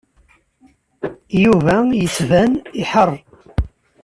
[1.43, 2.51] Yuba yettban
[2.81, 3.11] iḥar.